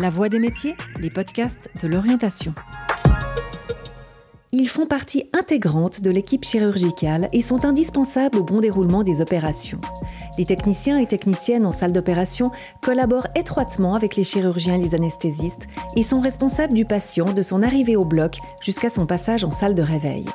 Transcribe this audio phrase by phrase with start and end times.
[0.00, 2.54] La Voix des métiers, les podcasts de l'orientation.
[4.52, 9.80] Ils font partie intégrante de l'équipe chirurgicale et sont indispensables au bon déroulement des opérations.
[10.38, 15.66] Les techniciens et techniciennes en salle d'opération collaborent étroitement avec les chirurgiens et les anesthésistes
[15.96, 19.74] et sont responsables du patient de son arrivée au bloc jusqu'à son passage en salle
[19.74, 20.26] de réveil.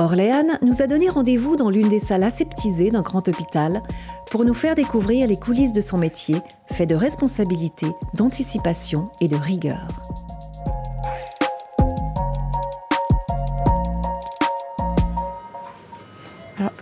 [0.00, 3.82] Orléane nous a donné rendez-vous dans l'une des salles aseptisées d'un grand hôpital
[4.30, 6.36] pour nous faire découvrir les coulisses de son métier,
[6.72, 9.86] fait de responsabilité, d'anticipation et de rigueur.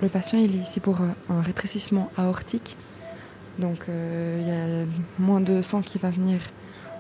[0.01, 2.77] le patient est ici pour euh, un rétrécissement aortique.
[3.59, 4.87] Donc euh, il y a
[5.19, 6.39] moins de sang qui va venir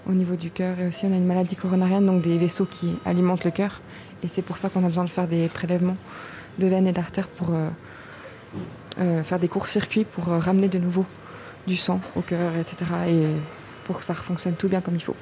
[0.09, 0.80] au niveau du cœur.
[0.80, 3.80] Et aussi on a une maladie coronarienne, donc des vaisseaux qui alimentent le cœur.
[4.22, 5.96] Et c'est pour ça qu'on a besoin de faire des prélèvements
[6.58, 11.06] de veines et d'artères pour euh, faire des courts-circuits pour ramener de nouveau
[11.66, 12.77] du sang au cœur, etc.
[13.08, 13.24] Et
[13.84, 15.16] pour que ça fonctionne tout bien comme il faut.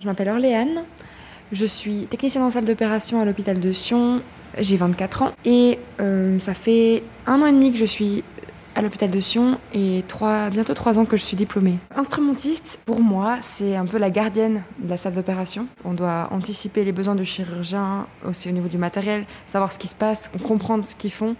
[0.00, 0.84] Je m'appelle Orléane.
[1.52, 4.22] Je suis technicienne en salle d'opération à l'hôpital de Sion
[4.58, 8.24] j'ai 24 ans et euh, ça fait un an et demi que je suis
[8.76, 10.04] à l'hôpital de Sion et
[10.52, 11.78] bientôt trois ans que je suis diplômée.
[11.96, 15.66] Instrumentiste, pour moi, c'est un peu la gardienne de la salle d'opération.
[15.84, 19.88] On doit anticiper les besoins du chirurgien, aussi au niveau du matériel, savoir ce qui
[19.88, 21.36] se passe, comprendre ce qu'ils font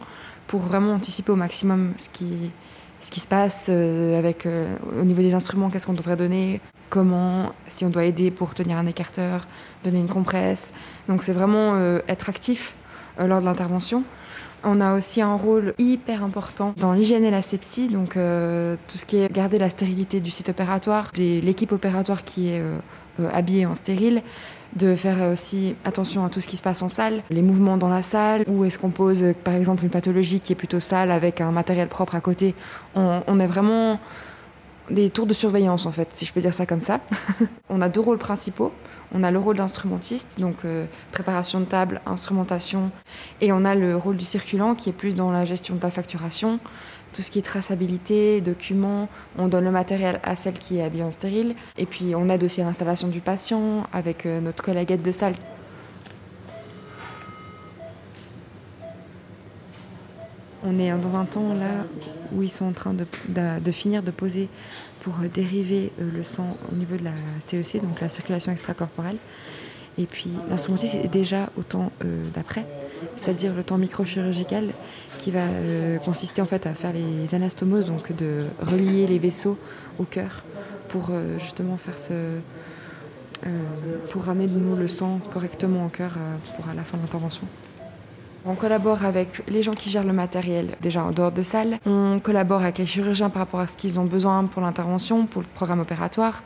[0.46, 2.50] pour vraiment anticiper au maximum ce qui,
[3.00, 6.62] ce qui se passe euh, avec, euh, au niveau des instruments, qu'est-ce qu'on devrait donner,
[6.88, 9.46] comment, si on doit aider pour tenir un écarteur,
[9.84, 10.72] donner une compresse.
[11.08, 11.76] Donc c'est vraiment
[12.08, 12.74] être actif
[13.20, 14.04] euh, lors de l'intervention.
[14.64, 18.98] On a aussi un rôle hyper important dans l'hygiène et la sepsie, donc euh, tout
[18.98, 23.28] ce qui est garder la stérilité du site opératoire, de l'équipe opératoire qui est euh,
[23.32, 24.22] habillée en stérile,
[24.74, 27.88] de faire aussi attention à tout ce qui se passe en salle, les mouvements dans
[27.88, 31.40] la salle, où est-ce qu'on pose par exemple une pathologie qui est plutôt sale avec
[31.40, 32.54] un matériel propre à côté.
[32.94, 34.00] On, on est vraiment
[34.90, 37.00] des tours de surveillance en fait, si je peux dire ça comme ça.
[37.68, 38.72] on a deux rôles principaux.
[39.14, 42.90] On a le rôle d'instrumentiste, donc euh, préparation de table, instrumentation,
[43.40, 45.90] et on a le rôle du circulant qui est plus dans la gestion de la
[45.90, 46.58] facturation,
[47.12, 49.08] tout ce qui est traçabilité, documents.
[49.38, 52.44] On donne le matériel à celle qui est habillée en stérile, et puis on aide
[52.44, 55.34] aussi à l'installation du patient avec euh, notre collègue de salle
[60.68, 61.86] On est dans un temps là
[62.32, 64.48] où ils sont en train de, finir de poser
[65.00, 69.18] pour dériver euh, le sang au niveau de la CEC, e donc la circulation extracorporelle.
[69.96, 72.66] Et puis l'instrumentiste est déjà au temps euh, d'après,
[73.14, 74.70] c'est-à-dire le temps microchirurgical
[75.20, 79.56] qui va euh, consister en fait à faire les anastomoses, donc de relier les vaisseaux
[80.00, 80.42] au cœur
[80.88, 81.10] pour
[81.40, 82.12] justement faire ce,
[84.10, 86.16] pour ramener de le sang correctement au cœur
[86.56, 87.46] pour à la fin de l'intervention.
[88.48, 91.78] On collabore avec les gens qui gèrent le matériel, déjà en dehors de salle.
[91.84, 95.42] On collabore avec les chirurgiens par rapport à ce qu'ils ont besoin pour l'intervention, pour
[95.42, 96.44] le programme opératoire.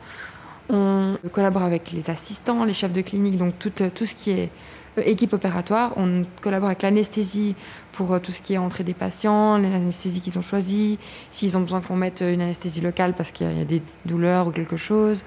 [0.69, 4.49] On collabore avec les assistants, les chefs de clinique, donc tout, tout ce qui est
[4.97, 5.93] euh, équipe opératoire.
[5.95, 7.55] On collabore avec l'anesthésie
[7.91, 10.97] pour euh, tout ce qui est entrée des patients, l'anesthésie qu'ils ont choisie,
[11.31, 14.51] s'ils ont besoin qu'on mette une anesthésie locale parce qu'il y a des douleurs ou
[14.51, 15.23] quelque chose.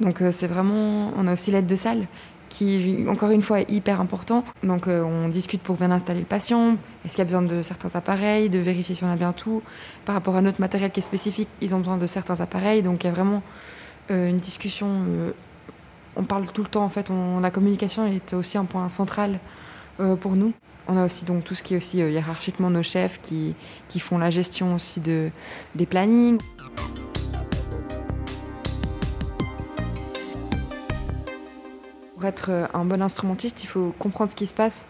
[0.00, 2.06] Donc euh, c'est vraiment, on a aussi l'aide de salle
[2.50, 4.44] qui, encore une fois, est hyper important.
[4.62, 6.76] Donc, euh, on discute pour bien installer le patient.
[7.04, 9.62] Est-ce qu'il y a besoin de certains appareils, de vérifier si on a bien tout.
[10.04, 12.82] Par rapport à notre matériel qui est spécifique, ils ont besoin de certains appareils.
[12.82, 13.42] Donc, il y a vraiment
[14.10, 14.88] euh, une discussion.
[14.88, 15.30] Euh,
[16.16, 17.10] on parle tout le temps, en fait.
[17.40, 19.38] la communication est aussi un point central
[20.20, 20.52] pour nous.
[20.88, 23.54] On a aussi donc tout ce qui est aussi hiérarchiquement nos chefs qui,
[23.88, 25.30] qui font la gestion aussi de,
[25.76, 26.38] des plannings.
[32.20, 34.86] Pour être euh, un bon instrumentiste, il faut comprendre ce qui se passe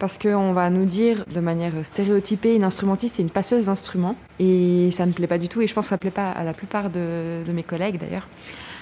[0.00, 4.16] parce qu'on va nous dire de manière stéréotypée, une instrumentiste, c'est une passeuse d'instruments.
[4.40, 6.32] Et ça ne plaît pas du tout, et je pense que ça ne plaît pas
[6.32, 8.26] à la plupart de, mes collègues d'ailleurs.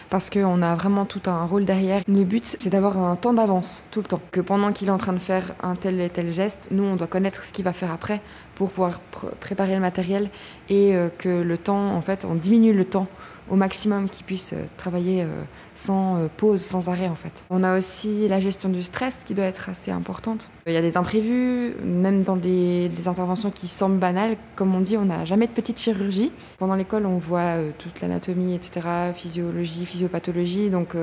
[0.09, 2.01] Parce qu'on a vraiment tout un rôle derrière.
[2.09, 4.23] Le but, c'est d'avoir un temps d'avance tout le temps.
[4.31, 6.97] Que pendant qu'il est en train de faire un tel et tel geste, nous, on
[6.97, 8.23] doit connaître ce qu'il va faire après
[8.55, 9.01] pour pouvoir
[9.41, 10.31] préparer le matériel
[10.71, 13.09] et euh, que le temps, en fait, on diminue le temps
[13.51, 15.43] au maximum qu'ils puissent euh, travailler euh,
[15.75, 17.45] sans euh, pause, sans arrêt en fait.
[17.51, 20.49] On a aussi la gestion du stress qui doit être assez importante.
[20.67, 24.37] Il y a des imprévus, même dans des, interventions qui semblent banales.
[24.55, 26.31] Comme on dit, on n'a jamais de petite chirurgie.
[26.59, 30.95] Pendant l'école, on voit toute l'anatomie, etc., physiologie, physiopathologie, donc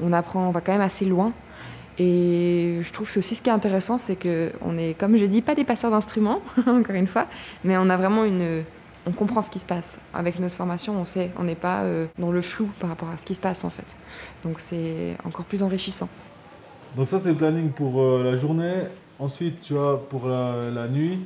[0.00, 1.32] on apprend, on va quand même assez loin.
[1.98, 5.26] Et je trouve que c'est aussi ce qui est intéressant, c'est qu'on est, comme je
[5.26, 7.26] dis, pas des passeurs d'instruments, encore une fois,
[7.64, 8.64] mais on a vraiment une,
[9.06, 9.98] on comprend ce qui se passe.
[10.12, 13.16] Avec notre formation, on sait, on n'est pas euh, dans le flou par rapport à
[13.16, 13.96] ce qui se passe en fait.
[14.42, 16.08] Donc c'est encore plus enrichissant.
[16.96, 18.82] Donc ça c'est le planning pour euh, la journée.
[19.18, 21.20] Ensuite tu as pour la, nuit,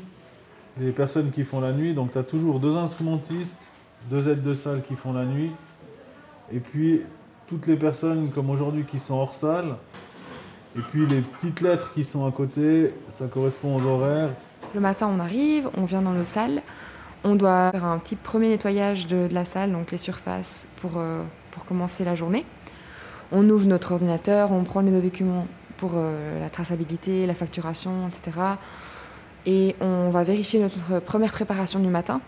[0.79, 1.95] les personnes qui font la nuit.
[1.95, 3.57] Donc tu as toujours deux instrumentistes,
[4.11, 5.51] deux aides de salle qui font la nuit
[6.53, 7.03] Et puis,
[7.47, 9.77] toutes les personnes comme aujourd'hui qui sont hors salle.
[10.77, 14.31] Et puis, les petites lettres qui sont à côté, ça correspond aux horaires.
[14.73, 16.63] Le matin, on arrive, on vient dans nos salles.
[17.23, 21.23] On doit faire un petit premier nettoyage de, la salle, donc les surfaces, pour, euh,
[21.51, 22.47] pour commencer la journée.
[23.31, 25.47] On ouvre notre ordinateur, on prend les documents
[25.77, 28.39] pour euh, la traçabilité, la facturation, etc.
[29.47, 32.21] Et on va vérifier notre première préparation du matin,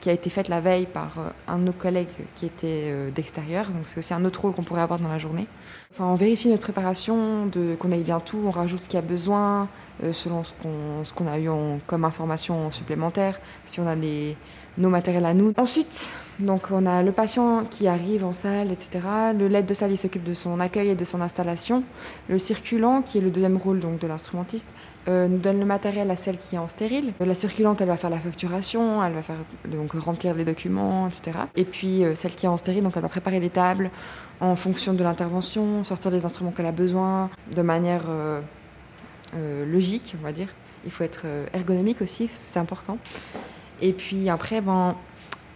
[0.00, 3.66] qui a été faite la veille par euh, un de nos collègues qui était d'extérieur.
[3.66, 5.46] Donc c'est aussi un autre rôle qu'on pourrait avoir dans la journée.
[5.92, 9.06] Enfin, on vérifie notre préparation, qu'on aille bien tout, on rajoute ce qu'il y a
[9.06, 9.68] besoin,
[10.04, 10.52] euh, selon ce
[11.14, 11.48] qu'on a eu
[11.86, 15.54] comme information supplémentaire, si on a nos matériels à nous.
[15.56, 19.00] Ensuite, donc on a le patient qui arrive en salle, etc.
[19.38, 21.82] Le l'aide de salle, il s'occupe de son accueil et de son installation.
[22.28, 24.66] Le circulant, qui est le deuxième rôle donc, de l'instrumentiste,
[25.08, 27.12] euh, nous donne le matériel à celle qui est en stérile.
[27.20, 29.36] La circulante, elle va faire la facturation, elle va faire
[29.68, 31.38] donc remplir les documents, etc.
[31.56, 33.90] Et puis euh, celle qui est en stérile, donc elle va préparer les tables
[34.40, 38.02] en fonction de l'intervention, sortir les instruments qu'elle a besoin de manière
[39.34, 40.48] euh, logique, on va dire.
[40.84, 42.98] Il faut être euh, ergonomique aussi, c'est important.
[43.80, 44.94] Et puis après, ben,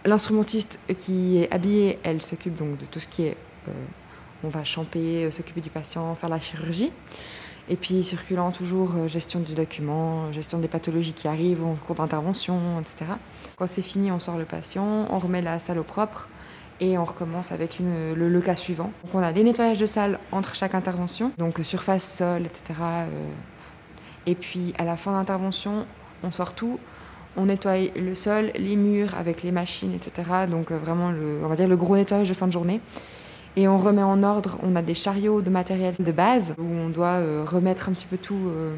[0.05, 3.37] l'instrumentiste qui est habillée, elle s'occupe donc de tout ce qui est.
[3.67, 3.71] Euh,
[4.43, 6.91] on va champer, s'occuper du patient, faire la chirurgie.
[7.69, 12.59] Et puis circulant toujours gestion du document, gestion des pathologies qui arrivent en cours d'intervention,
[12.81, 13.11] etc.
[13.55, 16.27] Quand c'est fini, on sort le patient, on remet la salle au propre
[16.81, 18.91] et on recommence avec le, cas suivant.
[19.03, 22.73] Donc on a des nettoyages de salle entre chaque intervention, donc surface, sol, etc.
[24.25, 25.85] Et puis à la fin d'intervention,
[26.23, 26.79] on sort tout,
[27.37, 30.27] on nettoie le sol, les murs avec les machines, etc.
[30.49, 32.81] Donc euh, vraiment, le, on va dire le gros nettoyage de fin de journée.
[33.57, 36.89] Et on remet en ordre, on a des chariots de matériel de base où on
[36.89, 38.75] doit euh, remettre un petit peu tout euh,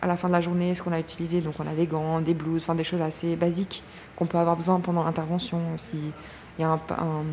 [0.00, 1.42] à la fin de la journée, ce qu'on a utilisé.
[1.42, 3.82] Donc on a des gants, des blouses, enfin des choses assez basiques
[4.16, 5.58] qu'on peut avoir besoin pendant l'intervention.
[5.76, 6.12] Si
[6.58, 7.24] il y a un,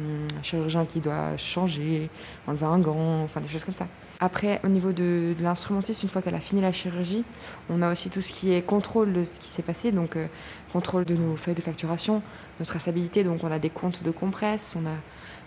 [0.41, 2.09] chirurgien qui doit changer,
[2.47, 3.87] enlever un gant, enfin des choses comme ça.
[4.19, 7.23] Après, au niveau de, l'instrumentiste, une fois qu'elle a fini la chirurgie,
[7.69, 10.27] on a aussi tout ce qui est contrôle de ce qui s'est passé, donc euh,
[10.73, 12.21] contrôle de nos feuilles de facturation,
[12.59, 14.95] notre traçabilité, donc on a des comptes de compresse, on a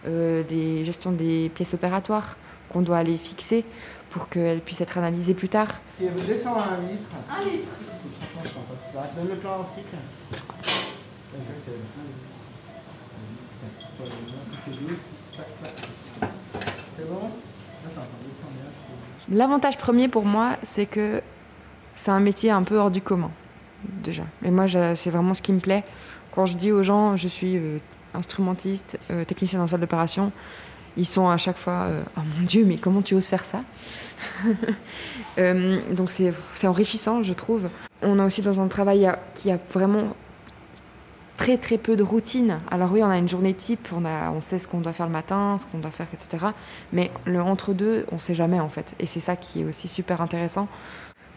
[0.07, 2.37] euh, des gestions des pièces opératoires
[2.69, 3.65] qu'on doit aller fixer
[4.11, 5.81] pour qu'elles puissent être analysées plus tard.
[6.01, 7.11] Et vous descendez un litre?
[7.31, 7.69] Un litre.
[9.17, 9.87] Donne le plan optique.
[19.31, 21.23] L'avantage premier pour moi, c'est que
[21.95, 23.31] c'est un métier un peu hors du commun,
[24.03, 24.25] déjà.
[24.45, 25.85] Et moi, c'est vraiment ce qui me plaît.
[26.35, 27.79] Quand je dis aux gens, je suis euh,
[28.13, 30.33] instrumentiste, euh, technicien dans salle d'opération,
[30.97, 33.63] ils sont à chaque fois euh, Oh mon Dieu, mais comment tu oses faire ça?
[35.97, 37.69] Donc c'est enrichissant, je trouve.
[38.03, 40.15] On a aussi dans un travail qui a vraiment
[41.37, 42.61] très très peu de routine.
[42.71, 45.07] Alors oui, on a une journée type, on, a, on sait ce qu'on doit faire
[45.07, 46.47] le matin, ce qu'on doit faire, etc.
[46.93, 48.95] Mais le entre-deux, on sait jamais en fait.
[48.99, 50.69] Et c'est ça qui est aussi super intéressant.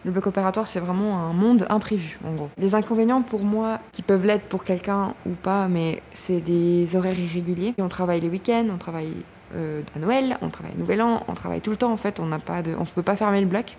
[0.04, 2.50] Le bloc opératoire, c'est vraiment un monde imprévu, en gros.
[2.56, 7.18] Les inconvénients pour moi, qui peuvent l'être pour quelqu'un ou pas, mais c'est des horaires
[7.18, 7.74] irréguliers.
[7.78, 9.12] On travaille les week-ends, on travaille
[9.56, 12.20] euh, à Noël, on travaille Nouvel An, on travaille tout le temps en fait.
[12.20, 13.76] On n'a pas de, on ne peut pas fermer le bloc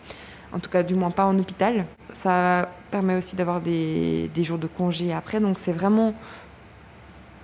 [0.51, 1.85] en tout cas du moins pas en hôpital.
[2.13, 6.13] Ça permet aussi d'avoir des, jours de congé après, donc c'est vraiment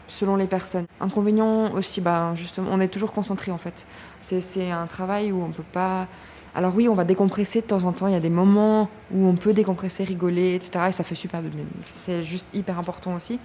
[0.08, 0.86] selon les personnes.
[1.00, 3.86] Inconvénient aussi, bah, justement, on est toujours concentré en fait.
[4.22, 6.08] C'est un travail où on peut pas...
[6.54, 9.28] Alors oui, on va décompresser de temps en temps, il y a des moments où
[9.28, 10.86] on peut décompresser, rigoler, etc.
[10.90, 11.66] Et ça fait super de bien.
[11.84, 13.40] C'est juste hyper important aussi.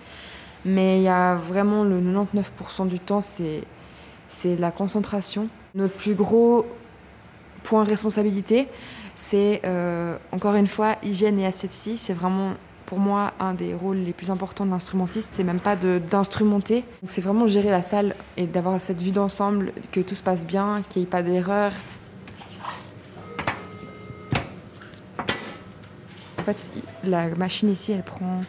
[0.64, 3.64] Mais il y a vraiment le 99% du temps, c'est
[4.58, 5.48] la concentration.
[5.74, 6.66] Notre plus gros
[7.70, 8.66] point responsabilité,
[9.14, 11.96] c'est euh, encore une fois hygiène et asepsie.
[11.96, 12.54] C'est vraiment
[12.86, 15.30] pour moi un des rôles les plus importants de l'instrumentiste.
[15.34, 16.84] C'est même pas d'instrumenter.
[17.06, 20.82] C'est vraiment gérer la salle et d'avoir cette vue d'ensemble, que tout se passe bien,
[20.88, 21.70] qu'il n'y ait pas d'erreur.
[26.40, 26.56] En fait,
[27.04, 28.40] la machine ici, elle prend,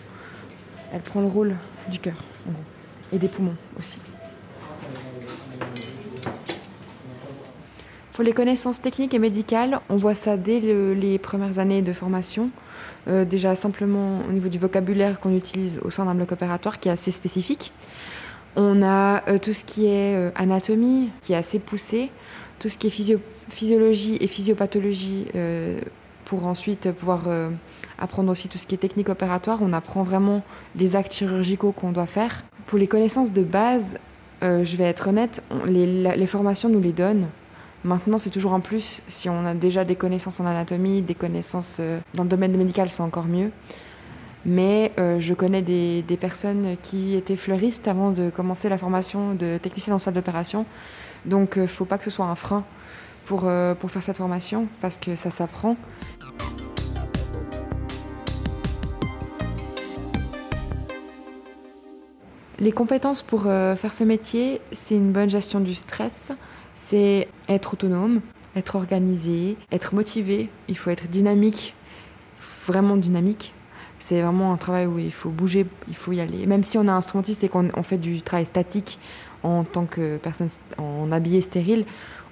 [0.91, 1.55] elle prend le rôle
[1.89, 2.15] du cœur
[3.13, 3.99] et des poumons aussi.
[8.21, 12.51] Pour les connaissances techniques et médicales, on voit ça dès les premières années de formation.
[13.07, 16.89] Euh, déjà simplement au niveau du vocabulaire qu'on utilise au sein d'un bloc opératoire qui
[16.89, 17.73] est assez spécifique.
[18.55, 22.11] On a euh, tout ce qui est euh, anatomie qui est assez poussé,
[22.59, 23.17] tout ce qui est
[23.49, 25.25] physiologie et physiopathologie
[26.25, 27.23] pour ensuite pouvoir
[27.97, 29.63] apprendre aussi tout ce qui est technique opératoire.
[29.63, 30.43] On apprend vraiment
[30.75, 32.43] les actes chirurgicaux qu'on doit faire.
[32.67, 33.97] Pour les connaissances de base,
[34.43, 37.25] je vais être honnête, les, les formations nous les donnent
[37.83, 39.01] Maintenant, c'est toujours un plus.
[39.07, 42.89] Si on a déjà des connaissances en anatomie, des connaissances euh, dans le domaine médical,
[42.91, 43.51] c'est encore mieux.
[44.45, 49.57] Mais euh, je connais des, personnes qui étaient fleuristes avant de commencer la formation de
[49.57, 50.65] technicien en salle d'opération.
[51.25, 52.63] Donc il ne faut pas que ce soit un frein
[53.25, 55.77] pour, euh, pour faire cette formation parce que ça s'apprend.
[62.61, 66.31] Les compétences pour euh, faire ce métier, c'est une bonne gestion du stress,
[66.75, 68.21] c'est être autonome,
[68.55, 71.73] être organisé, être motivé, il faut être dynamique,
[72.67, 73.51] vraiment dynamique.
[73.97, 76.45] C'est vraiment un travail où il faut bouger, il faut y aller.
[76.45, 78.99] Même si on est instrumentiste et qu'on fait du travail statique
[79.41, 81.85] en tant que personne en habillé stérile,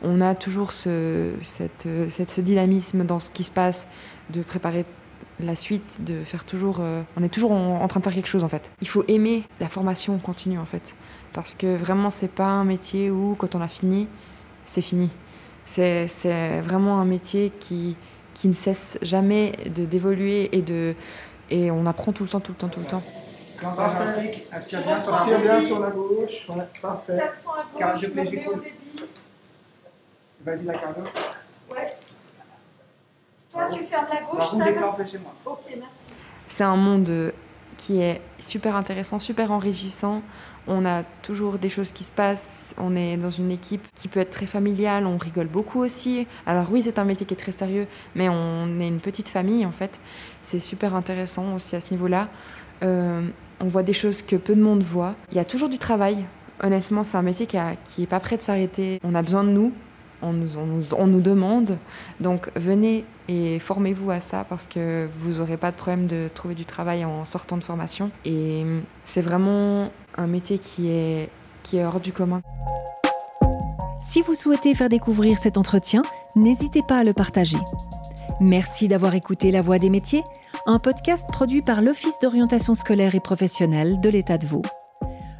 [0.04, 3.88] on a toujours ce, cette, ce dynamisme dans ce qui se passe,
[4.30, 4.86] de préparer
[5.40, 6.78] la suite, de faire toujours.
[6.80, 8.72] Euh, on est toujours en, train de faire quelque chose en fait.
[8.82, 10.96] Il faut aimer la formation continue en fait,
[11.34, 14.08] parce que vraiment c'est pas un métier où quand on a fini,
[14.66, 15.10] c'est fini.
[15.66, 17.96] C'est vraiment un métier qui,
[18.34, 20.96] qui ne cesse jamais de d'évoluer et de
[21.52, 23.04] et on apprend tout le temps, tout le temps, tout le temps.
[23.62, 24.46] Parfait.
[24.72, 26.48] Bien sur la, bien sur la gauche?
[26.82, 27.18] Parfait.
[27.18, 28.06] 400 à gauche.
[30.46, 30.74] Vas-y, la.
[33.72, 35.34] Tu fermes la gauche, ça va chez moi.
[35.46, 36.12] Ok, merci.
[36.48, 37.34] C'est un monde
[37.78, 40.22] qui est super intéressant, super enrichissant.
[40.68, 42.76] On a toujours des choses qui se passent.
[42.78, 45.06] On est dans une équipe qui peut être très familiale.
[45.06, 46.28] On rigole beaucoup aussi.
[46.46, 49.66] Alors oui, c'est un métier qui est très sérieux, mais on est une petite famille
[49.66, 50.00] en fait.
[50.44, 52.28] C'est super intéressant aussi à ce niveau-là.
[52.84, 53.28] Euh,
[53.62, 55.16] on voit des choses que peu de monde voit.
[55.32, 56.26] Il y a toujours du travail.
[56.62, 57.58] Honnêtement, c'est un métier qui
[58.02, 59.00] n'est pas prêt de s'arrêter.
[59.04, 59.72] On a besoin de nous
[60.22, 60.34] on
[61.08, 61.78] nous, demande.
[62.20, 66.56] Donc venez et formez-vous à ça parce que vous n'aurez pas de problème de trouver
[66.56, 68.10] du travail en sortant de formation.
[68.26, 68.66] Et
[69.06, 71.30] c'est vraiment un métier qui est,
[71.62, 72.42] qui est hors du commun.
[74.02, 76.02] Si vous souhaitez faire découvrir cet entretien,
[76.36, 77.60] n'hésitez pas à le partager.
[78.42, 80.24] Merci d'avoir écouté La Voix des métiers,
[80.66, 84.64] un podcast produit par l'Office d'orientation scolaire et professionnelle de l'État de Vaud.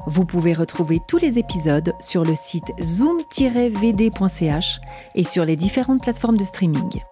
[0.06, 4.80] Vous pouvez retrouver tous les épisodes sur le site zoom-vd.ch
[5.16, 7.02] et sur les différentes plateformes de streaming.